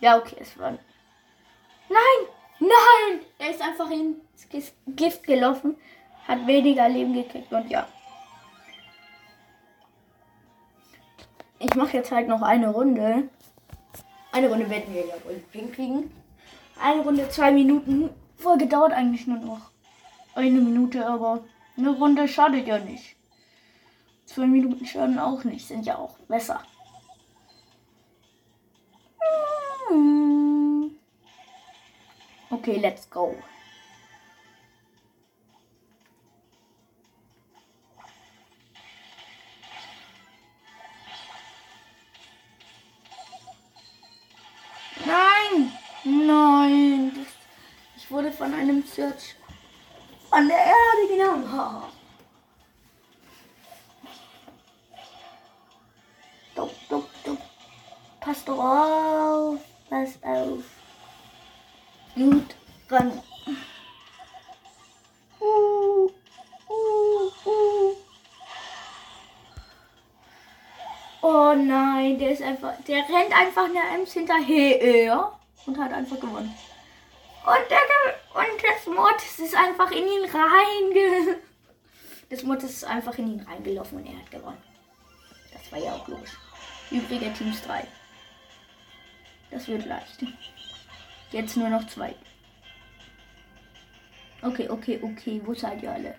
Ja, 0.00 0.16
okay, 0.16 0.36
es 0.40 0.58
war 0.58 0.78
Nein! 1.90 2.28
Nein! 2.60 3.20
Er 3.38 3.50
ist 3.50 3.60
einfach 3.60 3.90
ins 3.90 4.48
Gift 4.86 5.24
gelaufen, 5.24 5.76
hat 6.26 6.46
weniger 6.46 6.88
Leben 6.88 7.12
gekriegt 7.12 7.52
und 7.52 7.68
ja. 7.68 7.86
Ich 11.58 11.74
mache 11.74 11.96
jetzt 11.96 12.12
halt 12.12 12.28
noch 12.28 12.42
eine 12.42 12.70
Runde. 12.70 13.28
Eine 14.32 14.48
Runde 14.48 14.70
werden 14.70 14.94
wir 14.94 15.04
ja 15.04 15.14
wohl 15.24 15.42
hinkriegen. 15.50 16.10
Eine 16.80 17.02
Runde, 17.02 17.28
zwei 17.28 17.50
Minuten. 17.50 18.10
Folge 18.36 18.66
dauert 18.66 18.92
eigentlich 18.92 19.26
nur 19.26 19.38
noch 19.38 19.70
eine 20.34 20.60
Minute, 20.60 21.04
aber 21.06 21.44
eine 21.76 21.90
Runde 21.90 22.28
schadet 22.28 22.66
ja 22.66 22.78
nicht. 22.78 23.16
Zwei 24.26 24.46
Minuten 24.46 24.86
schaden 24.86 25.18
auch 25.18 25.42
nicht, 25.42 25.66
sind 25.66 25.84
ja 25.84 25.98
auch 25.98 26.16
besser. 26.28 26.62
Okay, 32.52 32.78
let's 32.80 33.08
go. 33.08 33.36
Nein! 45.06 45.72
Nein! 46.04 47.26
Ich 47.96 48.10
wurde 48.10 48.32
von 48.32 48.52
einem 48.52 48.82
Search 48.82 49.36
an 50.32 50.48
der 50.48 50.58
Erde 50.58 51.08
genommen. 51.08 51.84
Duck, 56.56 56.72
duck, 56.88 57.08
duck. 57.24 57.38
Pass 58.20 58.44
doch 58.44 58.58
auf. 58.58 59.60
Pass 59.88 60.18
auf. 60.22 60.79
Gut 62.20 62.54
ran. 62.90 63.12
Uh, 65.40 66.10
uh, 66.68 67.32
uh. 67.46 67.96
Oh 71.22 71.54
nein, 71.54 72.18
der 72.18 72.32
ist 72.32 72.42
einfach, 72.42 72.74
der 72.86 72.98
rennt 72.98 73.34
einfach 73.34 73.64
einer 73.64 73.94
Ems 73.94 74.12
hinterher 74.12 75.32
und 75.64 75.78
hat 75.78 75.94
einfach 75.94 76.20
gewonnen. 76.20 76.54
Und, 77.46 77.70
der, 77.70 77.78
und 78.34 78.62
das 78.62 78.94
Mortis 78.94 79.38
ist 79.38 79.54
einfach 79.54 79.90
in 79.90 80.06
ihn 80.06 80.24
reinge... 80.30 81.38
Das 82.28 82.42
Mortis 82.42 82.70
ist 82.70 82.84
einfach 82.84 83.16
in 83.16 83.32
ihn 83.32 83.40
reingelaufen 83.40 83.96
und 83.96 84.06
er 84.06 84.18
hat 84.18 84.30
gewonnen. 84.30 84.62
Das 85.54 85.72
war 85.72 85.78
ja 85.78 85.94
auch 85.94 86.06
logisch. 86.06 86.36
Übrige 86.90 87.32
Teams 87.32 87.62
3. 87.62 87.86
Das 89.50 89.66
wird 89.68 89.86
leicht. 89.86 90.22
Jetzt 91.30 91.56
nur 91.56 91.68
noch 91.68 91.86
zwei. 91.86 92.14
Okay, 94.42 94.68
okay, 94.68 94.98
okay. 95.02 95.40
Wo 95.44 95.54
seid 95.54 95.82
ihr 95.82 95.92
alle? 95.92 96.14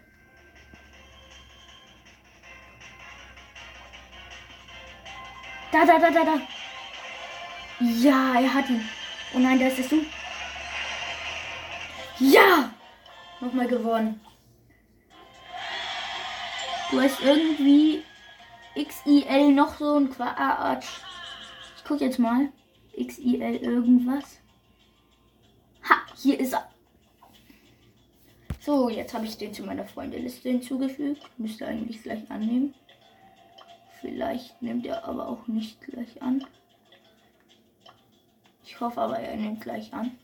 Da, 5.72 5.86
da, 5.86 6.00
da, 6.00 6.12
da, 6.12 6.24
da. 6.24 6.42
Ja, 7.80 8.40
er 8.40 8.54
hat 8.54 8.70
ihn. 8.70 8.88
Oh 9.34 9.40
nein, 9.40 9.60
da 9.60 9.68
ist 9.68 9.80
es 9.80 9.90
du. 9.90 10.06
Ja! 12.20 12.72
Nochmal 13.40 13.68
gewonnen. 13.68 14.20
Du 16.92 17.00
hast 17.02 17.22
irgendwie 17.22 18.04
XIL 18.76 19.54
noch 19.54 19.78
so 19.80 19.96
ein 19.96 20.12
Quatsch. 20.12 20.88
Ich 21.78 21.84
guck 21.86 22.02
jetzt 22.02 22.20
mal. 22.20 22.50
XIL 22.96 23.56
irgendwas. 23.56 24.41
Ha, 25.92 25.98
hier 26.16 26.40
ist 26.40 26.54
er. 26.54 26.70
So, 28.62 28.90
jetzt 28.90 29.14
habe 29.14 29.26
ich 29.26 29.38
den 29.38 29.54
zu 29.54 29.64
meiner 29.64 29.86
Freundeliste 29.86 30.48
hinzugefügt. 30.48 31.22
Müsste 31.38 31.68
eigentlich 31.68 32.02
gleich 32.02 32.32
annehmen. 32.32 32.74
Vielleicht 34.00 34.62
nimmt 34.62 34.86
er 34.86 35.04
aber 35.04 35.28
auch 35.28 35.48
nicht 35.48 35.82
gleich 35.82 36.22
an. 36.22 36.46
Ich 38.64 38.80
hoffe 38.80 39.02
aber, 39.02 39.20
er 39.20 39.36
nimmt 39.36 39.60
gleich 39.60 39.94
an. 39.94 40.18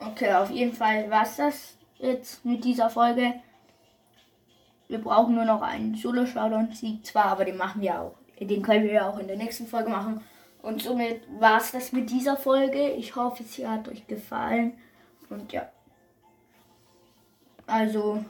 Okay, 0.00 0.34
auf 0.34 0.50
jeden 0.50 0.74
Fall 0.74 1.10
war 1.10 1.22
es 1.22 1.36
das 1.36 1.77
jetzt 1.98 2.44
mit 2.44 2.64
dieser 2.64 2.90
Folge. 2.90 3.34
Wir 4.88 4.98
brauchen 4.98 5.34
nur 5.34 5.44
noch 5.44 5.62
einen 5.62 5.94
Solo-Showdown-Sieg 5.94 7.04
zwar, 7.04 7.26
aber 7.26 7.44
den 7.44 7.56
machen 7.56 7.82
wir 7.82 8.00
auch. 8.00 8.14
Den 8.40 8.62
können 8.62 8.84
wir 8.84 8.92
ja 8.92 9.08
auch 9.08 9.18
in 9.18 9.26
der 9.26 9.36
nächsten 9.36 9.66
Folge 9.66 9.90
machen. 9.90 10.22
Und 10.62 10.82
somit 10.82 11.22
war 11.40 11.58
es 11.58 11.72
das 11.72 11.92
mit 11.92 12.10
dieser 12.10 12.36
Folge. 12.36 12.90
Ich 12.92 13.16
hoffe, 13.16 13.42
sie 13.42 13.66
hat 13.66 13.88
euch 13.88 14.06
gefallen. 14.06 14.78
Und 15.28 15.52
ja. 15.52 15.68
Also, 17.66 18.24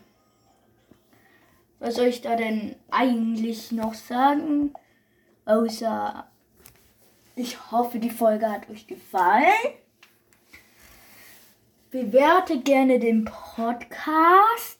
was 1.78 1.94
soll 1.94 2.06
ich 2.06 2.22
da 2.22 2.34
denn 2.34 2.74
eigentlich 2.90 3.70
noch 3.70 3.94
sagen? 3.94 4.72
Außer, 5.44 6.26
ich 7.36 7.70
hoffe, 7.70 7.98
die 8.00 8.10
Folge 8.10 8.50
hat 8.50 8.68
euch 8.68 8.86
gefallen. 8.86 9.46
Bewerte 11.98 12.60
gerne 12.60 13.00
den 13.00 13.24
Podcast. 13.24 14.78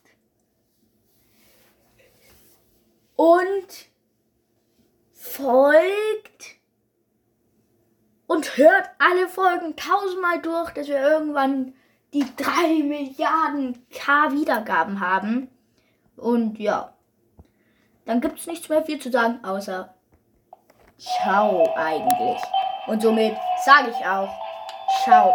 Und 3.16 3.88
folgt 5.12 6.58
und 8.28 8.56
hört 8.56 8.90
alle 8.98 9.28
Folgen 9.28 9.74
tausendmal 9.74 10.40
durch, 10.40 10.70
dass 10.70 10.86
wir 10.86 11.00
irgendwann 11.00 11.74
die 12.14 12.24
drei 12.36 12.84
Milliarden 12.84 13.84
K 13.90 14.30
Wiedergaben 14.30 15.00
haben. 15.00 15.48
Und 16.16 16.60
ja, 16.60 16.94
dann 18.04 18.20
gibt 18.20 18.38
es 18.38 18.46
nichts 18.46 18.68
mehr 18.68 18.84
viel 18.84 19.00
zu 19.00 19.10
sagen, 19.10 19.44
außer 19.44 19.92
Ciao 20.98 21.74
eigentlich. 21.74 22.40
Und 22.86 23.02
somit 23.02 23.36
sage 23.64 23.90
ich 23.90 24.06
auch 24.06 24.30
Ciao. 25.02 25.34